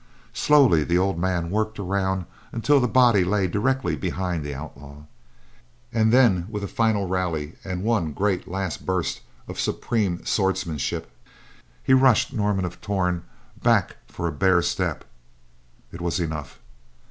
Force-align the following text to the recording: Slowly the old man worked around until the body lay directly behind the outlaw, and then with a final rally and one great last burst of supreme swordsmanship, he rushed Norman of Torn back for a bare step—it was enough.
Slowly 0.33 0.83
the 0.83 0.97
old 0.97 1.19
man 1.19 1.51
worked 1.51 1.77
around 1.77 2.25
until 2.51 2.79
the 2.79 2.87
body 2.87 3.23
lay 3.23 3.45
directly 3.45 3.95
behind 3.95 4.43
the 4.43 4.55
outlaw, 4.55 5.03
and 5.93 6.11
then 6.11 6.47
with 6.49 6.63
a 6.63 6.67
final 6.67 7.07
rally 7.07 7.53
and 7.63 7.83
one 7.83 8.11
great 8.11 8.47
last 8.47 8.83
burst 8.83 9.21
of 9.47 9.59
supreme 9.59 10.25
swordsmanship, 10.25 11.11
he 11.83 11.93
rushed 11.93 12.33
Norman 12.33 12.65
of 12.65 12.81
Torn 12.81 13.25
back 13.61 13.97
for 14.07 14.27
a 14.27 14.31
bare 14.31 14.63
step—it 14.63 16.01
was 16.01 16.19
enough. 16.19 16.57